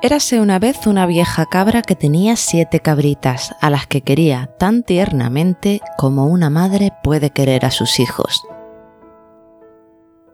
[0.00, 4.84] Érase una vez una vieja cabra que tenía siete cabritas, a las que quería tan
[4.84, 8.44] tiernamente como una madre puede querer a sus hijos.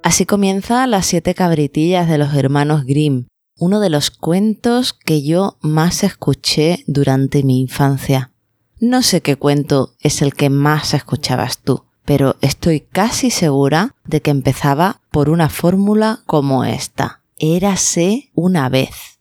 [0.03, 5.57] Así comienza Las siete cabritillas de los hermanos Grimm, uno de los cuentos que yo
[5.63, 8.33] más escuché durante mi infancia.
[8.81, 14.21] No sé qué cuento es el que más escuchabas tú, pero estoy casi segura de
[14.21, 17.23] que empezaba por una fórmula como esta.
[17.39, 19.14] Érase una vez.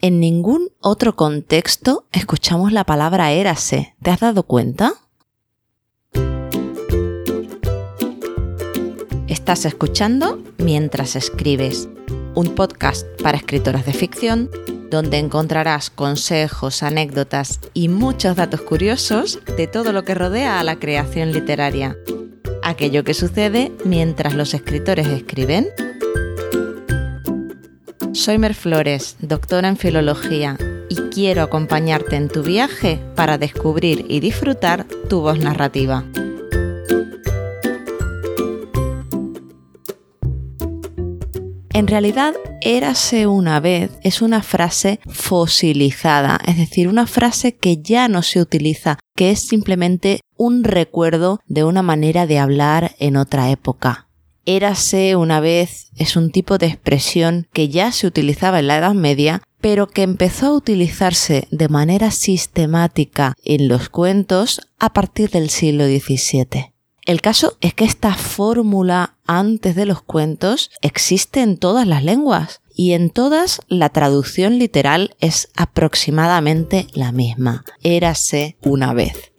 [0.00, 3.96] En ningún otro contexto escuchamos la palabra érase.
[4.00, 4.92] ¿Te has dado cuenta?
[9.26, 11.88] Estás escuchando Mientras escribes,
[12.36, 14.50] un podcast para escritoras de ficción
[14.88, 20.78] donde encontrarás consejos, anécdotas y muchos datos curiosos de todo lo que rodea a la
[20.78, 21.96] creación literaria.
[22.62, 25.68] Aquello que sucede mientras los escritores escriben
[28.18, 30.58] soy Mer Flores, doctora en Filología,
[30.90, 36.04] y quiero acompañarte en tu viaje para descubrir y disfrutar tu voz narrativa.
[41.72, 48.08] En realidad, érase una vez es una frase fosilizada, es decir, una frase que ya
[48.08, 53.50] no se utiliza, que es simplemente un recuerdo de una manera de hablar en otra
[53.50, 54.07] época.
[54.50, 58.94] Érase una vez es un tipo de expresión que ya se utilizaba en la Edad
[58.94, 65.50] Media, pero que empezó a utilizarse de manera sistemática en los cuentos a partir del
[65.50, 66.72] siglo XVII.
[67.04, 72.62] El caso es que esta fórmula antes de los cuentos existe en todas las lenguas
[72.74, 77.66] y en todas la traducción literal es aproximadamente la misma.
[77.82, 79.30] Érase una vez.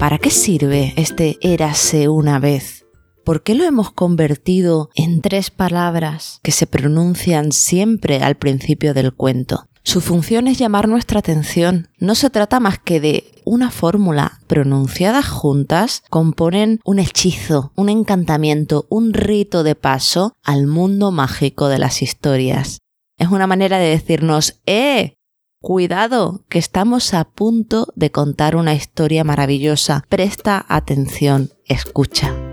[0.00, 2.86] ¿Para qué sirve este érase una vez?
[3.22, 9.12] ¿Por qué lo hemos convertido en tres palabras que se pronuncian siempre al principio del
[9.12, 9.66] cuento?
[9.82, 11.90] Su función es llamar nuestra atención.
[11.98, 14.40] No se trata más que de una fórmula.
[14.46, 21.78] Pronunciadas juntas componen un hechizo, un encantamiento, un rito de paso al mundo mágico de
[21.78, 22.78] las historias.
[23.18, 25.18] Es una manera de decirnos, ¡eh!
[25.62, 30.06] Cuidado, que estamos a punto de contar una historia maravillosa.
[30.08, 32.49] Presta atención, escucha.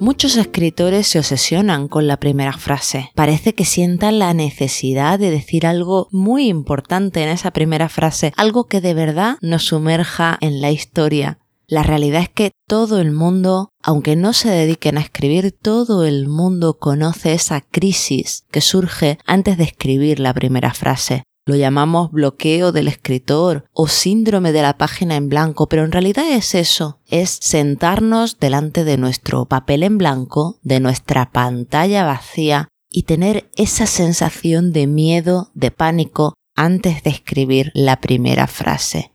[0.00, 3.10] Muchos escritores se obsesionan con la primera frase.
[3.16, 8.68] Parece que sientan la necesidad de decir algo muy importante en esa primera frase, algo
[8.68, 11.40] que de verdad nos sumerja en la historia.
[11.66, 16.28] La realidad es que todo el mundo, aunque no se dediquen a escribir, todo el
[16.28, 21.24] mundo conoce esa crisis que surge antes de escribir la primera frase.
[21.48, 26.30] Lo llamamos bloqueo del escritor o síndrome de la página en blanco, pero en realidad
[26.30, 33.04] es eso, es sentarnos delante de nuestro papel en blanco, de nuestra pantalla vacía y
[33.04, 39.12] tener esa sensación de miedo, de pánico antes de escribir la primera frase.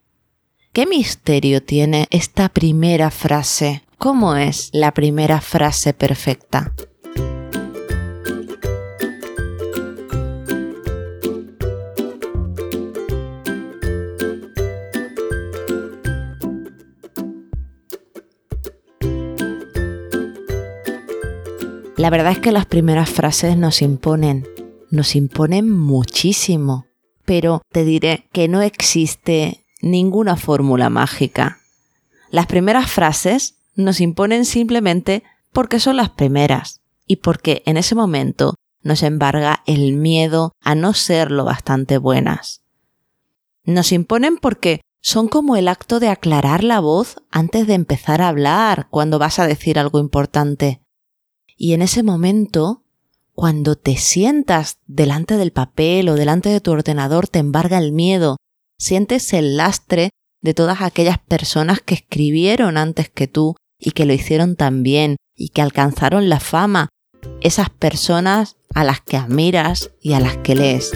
[0.72, 3.84] ¿Qué misterio tiene esta primera frase?
[4.00, 6.74] ¿Cómo es la primera frase perfecta?
[22.04, 24.46] La verdad es que las primeras frases nos imponen,
[24.92, 26.86] nos imponen muchísimo,
[27.24, 31.60] pero te diré que no existe ninguna fórmula mágica.
[32.30, 38.56] Las primeras frases nos imponen simplemente porque son las primeras y porque en ese momento
[38.82, 42.64] nos embarga el miedo a no ser lo bastante buenas.
[43.64, 48.28] Nos imponen porque son como el acto de aclarar la voz antes de empezar a
[48.28, 50.83] hablar cuando vas a decir algo importante.
[51.56, 52.84] Y en ese momento,
[53.34, 58.38] cuando te sientas delante del papel o delante de tu ordenador, te embarga el miedo,
[58.78, 60.10] sientes el lastre
[60.42, 65.18] de todas aquellas personas que escribieron antes que tú y que lo hicieron tan bien
[65.36, 66.90] y que alcanzaron la fama,
[67.42, 70.92] esas personas a las que admiras y a las que lees.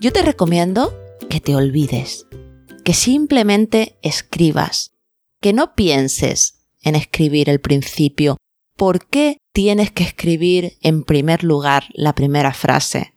[0.00, 0.96] Yo te recomiendo
[1.28, 2.26] que te olvides,
[2.84, 4.92] que simplemente escribas,
[5.40, 8.36] que no pienses en escribir el principio.
[8.76, 13.12] ¿Por qué tienes que escribir en primer lugar la primera frase?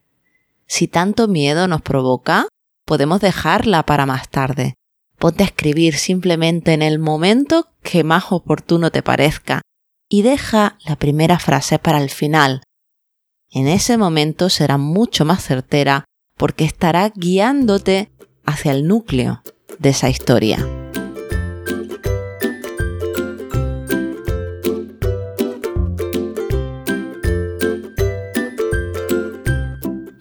[0.65, 2.47] Si tanto miedo nos provoca,
[2.85, 4.73] podemos dejarla para más tarde.
[5.19, 9.61] Ponte a escribir simplemente en el momento que más oportuno te parezca
[10.09, 12.63] y deja la primera frase para el final.
[13.51, 16.05] En ese momento será mucho más certera
[16.41, 18.09] porque estará guiándote
[18.47, 19.43] hacia el núcleo
[19.77, 20.57] de esa historia.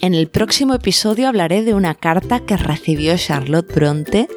[0.00, 4.28] En el próximo episodio hablaré de una carta que recibió Charlotte Bronte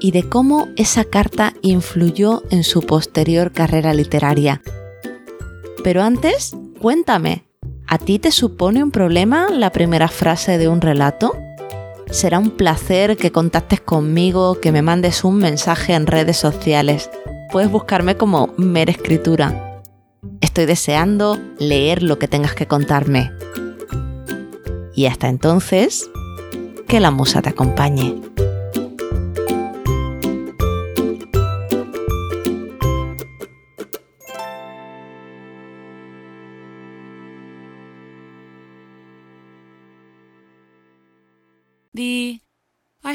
[0.00, 4.60] y de cómo esa carta influyó en su posterior carrera literaria.
[5.82, 7.44] Pero antes, cuéntame,
[7.94, 11.38] ¿a ti te supone un problema la primera frase de un relato?
[12.10, 17.08] Será un placer que contactes conmigo, que me mandes un mensaje en redes sociales.
[17.52, 19.80] Puedes buscarme como Mer Escritura.
[20.40, 23.30] Estoy deseando leer lo que tengas que contarme.
[24.96, 26.10] Y hasta entonces,
[26.88, 28.33] que la musa te acompañe.